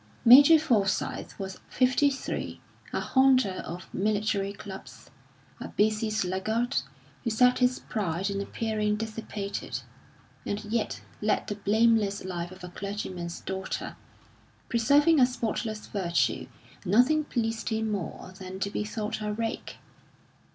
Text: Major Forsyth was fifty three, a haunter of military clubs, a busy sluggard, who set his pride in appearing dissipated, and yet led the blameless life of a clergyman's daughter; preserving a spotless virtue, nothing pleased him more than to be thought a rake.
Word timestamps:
Major 0.25 0.57
Forsyth 0.57 1.37
was 1.37 1.59
fifty 1.69 2.09
three, 2.09 2.59
a 2.91 2.99
haunter 2.99 3.61
of 3.63 3.87
military 3.93 4.51
clubs, 4.51 5.11
a 5.59 5.67
busy 5.67 6.09
sluggard, 6.09 6.77
who 7.23 7.29
set 7.29 7.59
his 7.59 7.77
pride 7.77 8.31
in 8.31 8.41
appearing 8.41 8.95
dissipated, 8.95 9.81
and 10.43 10.65
yet 10.65 11.01
led 11.21 11.45
the 11.45 11.53
blameless 11.55 12.25
life 12.25 12.49
of 12.51 12.63
a 12.63 12.69
clergyman's 12.69 13.41
daughter; 13.41 13.95
preserving 14.69 15.19
a 15.19 15.25
spotless 15.27 15.85
virtue, 15.85 16.47
nothing 16.83 17.23
pleased 17.23 17.69
him 17.69 17.91
more 17.91 18.33
than 18.39 18.59
to 18.59 18.71
be 18.71 18.83
thought 18.83 19.21
a 19.21 19.31
rake. 19.31 19.77